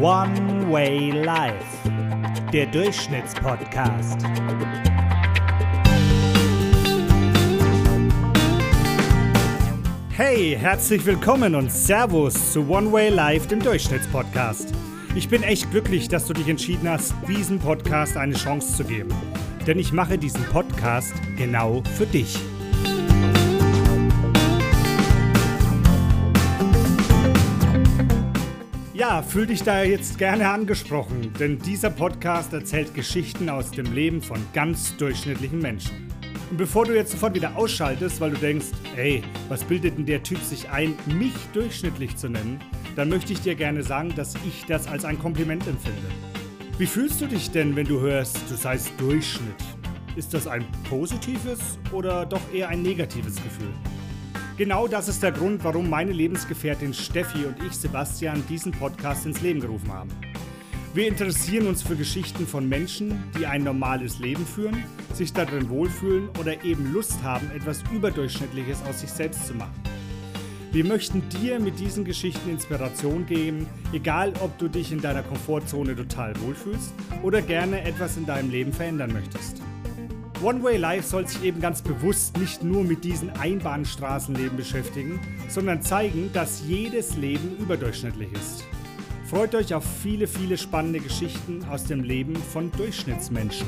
One 0.00 0.70
Way 0.70 1.10
Life, 1.22 1.90
der 2.52 2.66
Durchschnittspodcast. 2.66 4.18
Hey, 10.10 10.54
herzlich 10.60 11.06
willkommen 11.06 11.54
und 11.54 11.72
Servus 11.72 12.52
zu 12.52 12.68
One 12.68 12.92
Way 12.92 13.08
Life, 13.08 13.48
dem 13.48 13.60
Durchschnittspodcast. 13.60 14.74
Ich 15.14 15.30
bin 15.30 15.42
echt 15.42 15.70
glücklich, 15.70 16.08
dass 16.08 16.26
du 16.26 16.34
dich 16.34 16.48
entschieden 16.48 16.90
hast, 16.90 17.14
diesem 17.26 17.58
Podcast 17.58 18.18
eine 18.18 18.34
Chance 18.34 18.76
zu 18.76 18.84
geben. 18.84 19.14
Denn 19.66 19.78
ich 19.78 19.92
mache 19.92 20.18
diesen 20.18 20.44
Podcast 20.44 21.14
genau 21.38 21.82
für 21.96 22.06
dich. 22.06 22.38
Ja, 29.08 29.22
fühl 29.22 29.46
dich 29.46 29.62
da 29.62 29.84
jetzt 29.84 30.18
gerne 30.18 30.48
angesprochen, 30.50 31.32
denn 31.38 31.60
dieser 31.60 31.90
Podcast 31.90 32.52
erzählt 32.52 32.92
Geschichten 32.92 33.48
aus 33.48 33.70
dem 33.70 33.92
Leben 33.92 34.20
von 34.20 34.40
ganz 34.52 34.96
durchschnittlichen 34.96 35.60
Menschen. 35.60 36.10
Und 36.50 36.56
bevor 36.56 36.86
du 36.86 36.92
jetzt 36.92 37.12
sofort 37.12 37.36
wieder 37.36 37.56
ausschaltest, 37.56 38.20
weil 38.20 38.32
du 38.32 38.38
denkst, 38.38 38.66
ey, 38.96 39.22
was 39.48 39.62
bildet 39.62 39.96
denn 39.96 40.06
der 40.06 40.24
Typ 40.24 40.40
sich 40.40 40.68
ein, 40.70 40.94
mich 41.06 41.34
durchschnittlich 41.52 42.16
zu 42.16 42.28
nennen, 42.28 42.58
dann 42.96 43.08
möchte 43.08 43.32
ich 43.32 43.40
dir 43.40 43.54
gerne 43.54 43.84
sagen, 43.84 44.12
dass 44.16 44.34
ich 44.44 44.64
das 44.66 44.88
als 44.88 45.04
ein 45.04 45.20
Kompliment 45.20 45.64
empfinde. 45.68 46.08
Wie 46.76 46.86
fühlst 46.86 47.20
du 47.20 47.26
dich 47.26 47.52
denn, 47.52 47.76
wenn 47.76 47.86
du 47.86 48.00
hörst, 48.00 48.40
du 48.50 48.56
seist 48.56 48.90
Durchschnitt? 48.98 49.54
Ist 50.16 50.34
das 50.34 50.48
ein 50.48 50.64
positives 50.90 51.78
oder 51.92 52.26
doch 52.26 52.42
eher 52.52 52.70
ein 52.70 52.82
negatives 52.82 53.36
Gefühl? 53.36 53.72
Genau 54.56 54.88
das 54.88 55.06
ist 55.08 55.22
der 55.22 55.32
Grund, 55.32 55.62
warum 55.64 55.90
meine 55.90 56.12
Lebensgefährtin 56.12 56.94
Steffi 56.94 57.44
und 57.44 57.62
ich, 57.62 57.74
Sebastian, 57.74 58.42
diesen 58.48 58.72
Podcast 58.72 59.26
ins 59.26 59.42
Leben 59.42 59.60
gerufen 59.60 59.92
haben. 59.92 60.08
Wir 60.94 61.08
interessieren 61.08 61.66
uns 61.66 61.82
für 61.82 61.94
Geschichten 61.94 62.46
von 62.46 62.66
Menschen, 62.66 63.22
die 63.38 63.44
ein 63.44 63.64
normales 63.64 64.18
Leben 64.18 64.46
führen, 64.46 64.82
sich 65.12 65.34
darin 65.34 65.68
wohlfühlen 65.68 66.30
oder 66.40 66.64
eben 66.64 66.90
Lust 66.90 67.22
haben, 67.22 67.50
etwas 67.50 67.82
Überdurchschnittliches 67.92 68.82
aus 68.88 69.00
sich 69.00 69.10
selbst 69.10 69.46
zu 69.46 69.52
machen. 69.52 69.78
Wir 70.72 70.86
möchten 70.86 71.22
dir 71.28 71.60
mit 71.60 71.78
diesen 71.78 72.06
Geschichten 72.06 72.48
Inspiration 72.48 73.26
geben, 73.26 73.68
egal 73.92 74.32
ob 74.40 74.56
du 74.56 74.68
dich 74.68 74.90
in 74.90 75.02
deiner 75.02 75.22
Komfortzone 75.22 75.94
total 75.94 76.32
wohlfühlst 76.40 76.94
oder 77.22 77.42
gerne 77.42 77.82
etwas 77.82 78.16
in 78.16 78.24
deinem 78.24 78.50
Leben 78.50 78.72
verändern 78.72 79.12
möchtest. 79.12 79.60
One 80.42 80.62
Way 80.62 80.76
Life 80.76 81.08
soll 81.08 81.26
sich 81.26 81.42
eben 81.42 81.60
ganz 81.60 81.80
bewusst 81.80 82.36
nicht 82.36 82.62
nur 82.62 82.84
mit 82.84 83.04
diesen 83.04 83.30
Einbahnstraßenleben 83.30 84.56
beschäftigen, 84.56 85.18
sondern 85.48 85.80
zeigen, 85.80 86.30
dass 86.34 86.62
jedes 86.66 87.16
Leben 87.16 87.56
überdurchschnittlich 87.58 88.30
ist. 88.32 88.64
Freut 89.24 89.54
euch 89.54 89.74
auf 89.74 89.84
viele, 90.02 90.26
viele 90.26 90.58
spannende 90.58 91.00
Geschichten 91.00 91.64
aus 91.64 91.84
dem 91.84 92.04
Leben 92.04 92.36
von 92.36 92.70
Durchschnittsmenschen. 92.72 93.66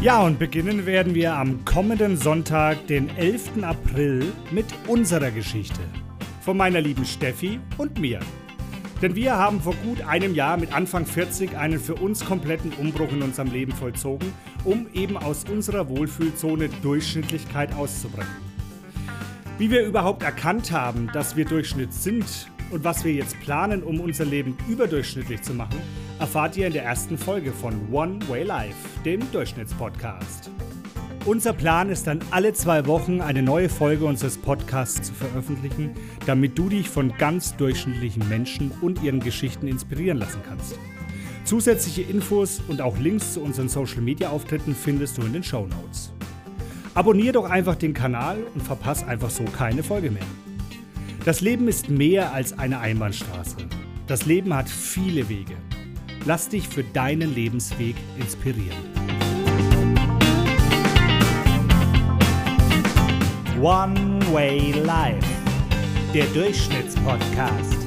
Ja, 0.00 0.22
und 0.22 0.38
beginnen 0.38 0.86
werden 0.86 1.14
wir 1.14 1.34
am 1.34 1.64
kommenden 1.64 2.16
Sonntag, 2.16 2.86
den 2.86 3.08
11. 3.16 3.62
April, 3.62 4.32
mit 4.50 4.66
unserer 4.86 5.30
Geschichte. 5.30 5.80
Von 6.40 6.56
meiner 6.56 6.80
lieben 6.80 7.04
Steffi 7.04 7.60
und 7.76 8.00
mir. 8.00 8.20
Denn 9.02 9.16
wir 9.16 9.36
haben 9.36 9.60
vor 9.60 9.74
gut 9.84 10.00
einem 10.02 10.32
Jahr 10.32 10.56
mit 10.56 10.72
Anfang 10.72 11.04
40 11.04 11.56
einen 11.56 11.80
für 11.80 11.96
uns 11.96 12.24
kompletten 12.24 12.72
Umbruch 12.74 13.10
in 13.10 13.22
unserem 13.22 13.50
Leben 13.50 13.72
vollzogen, 13.72 14.32
um 14.64 14.86
eben 14.94 15.16
aus 15.16 15.44
unserer 15.44 15.88
Wohlfühlzone 15.88 16.68
Durchschnittlichkeit 16.82 17.74
auszubrechen. 17.74 18.30
Wie 19.58 19.72
wir 19.72 19.84
überhaupt 19.84 20.22
erkannt 20.22 20.70
haben, 20.70 21.10
dass 21.12 21.34
wir 21.34 21.44
Durchschnitt 21.44 21.92
sind 21.92 22.48
und 22.70 22.84
was 22.84 23.04
wir 23.04 23.12
jetzt 23.12 23.38
planen, 23.40 23.82
um 23.82 23.98
unser 23.98 24.24
Leben 24.24 24.56
überdurchschnittlich 24.68 25.42
zu 25.42 25.52
machen, 25.52 25.80
erfahrt 26.20 26.56
ihr 26.56 26.68
in 26.68 26.72
der 26.72 26.84
ersten 26.84 27.18
Folge 27.18 27.50
von 27.50 27.74
One 27.92 28.20
Way 28.28 28.44
Life, 28.44 28.76
dem 29.04 29.20
Durchschnittspodcast. 29.32 30.48
Unser 31.24 31.52
Plan 31.52 31.88
ist 31.88 32.08
dann 32.08 32.18
alle 32.32 32.52
zwei 32.52 32.84
Wochen 32.86 33.20
eine 33.20 33.44
neue 33.44 33.68
Folge 33.68 34.06
unseres 34.06 34.36
Podcasts 34.36 35.06
zu 35.06 35.14
veröffentlichen, 35.14 35.90
damit 36.26 36.58
du 36.58 36.68
dich 36.68 36.90
von 36.90 37.16
ganz 37.16 37.56
durchschnittlichen 37.56 38.28
Menschen 38.28 38.72
und 38.80 39.00
ihren 39.04 39.20
Geschichten 39.20 39.68
inspirieren 39.68 40.18
lassen 40.18 40.40
kannst. 40.44 40.76
Zusätzliche 41.44 42.02
Infos 42.02 42.60
und 42.66 42.80
auch 42.80 42.98
Links 42.98 43.34
zu 43.34 43.40
unseren 43.40 43.68
Social 43.68 44.00
Media 44.00 44.30
Auftritten 44.30 44.74
findest 44.74 45.16
du 45.16 45.22
in 45.22 45.32
den 45.32 45.44
Show 45.44 45.64
Notes. 45.66 46.12
Abonnier 46.94 47.32
doch 47.32 47.48
einfach 47.48 47.76
den 47.76 47.94
Kanal 47.94 48.38
und 48.54 48.60
verpass 48.60 49.06
einfach 49.06 49.30
so 49.30 49.44
keine 49.44 49.84
Folge 49.84 50.10
mehr. 50.10 50.26
Das 51.24 51.40
Leben 51.40 51.68
ist 51.68 51.88
mehr 51.88 52.32
als 52.32 52.58
eine 52.58 52.80
Einbahnstraße. 52.80 53.58
Das 54.08 54.26
Leben 54.26 54.52
hat 54.54 54.68
viele 54.68 55.28
Wege. 55.28 55.54
Lass 56.24 56.48
dich 56.48 56.66
für 56.66 56.82
deinen 56.82 57.32
Lebensweg 57.32 57.94
inspirieren. 58.18 59.01
One 63.62 64.18
Way 64.32 64.72
Life, 64.72 65.24
der 66.12 66.24
Durchschnittspodcast. 66.34 67.81